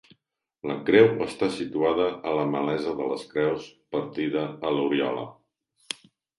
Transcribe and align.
La 0.69 0.77
creu 0.87 1.09
està 1.25 1.49
situada 1.57 2.07
a 2.31 2.33
la 2.39 2.47
malesa 2.55 2.95
de 3.03 3.11
les 3.13 3.29
creus, 3.35 3.69
partida 3.99 4.49
a 4.71 4.75
l'Oriola. 4.77 5.31